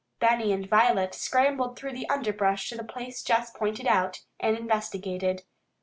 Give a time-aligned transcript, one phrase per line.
[0.19, 5.43] Benny and Violet scrambled through the underbrush to the place Jess pointed out, and investigated.